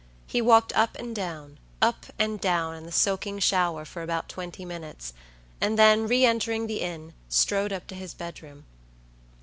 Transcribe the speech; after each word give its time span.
He 0.25 0.41
walked 0.41 0.73
up 0.73 0.95
and 0.97 1.15
down, 1.15 1.59
up 1.79 2.07
and 2.17 2.41
down, 2.41 2.73
in 2.73 2.87
the 2.87 2.91
soaking 2.91 3.37
shower 3.37 3.85
for 3.85 4.01
about 4.01 4.29
twenty 4.29 4.65
minutes, 4.65 5.13
and 5.61 5.77
then, 5.77 6.07
re 6.07 6.25
entering 6.25 6.65
the 6.65 6.81
inn, 6.81 7.13
strode 7.29 7.71
up 7.71 7.85
to 7.85 7.93
his 7.95 8.15
bedroom. 8.15 8.65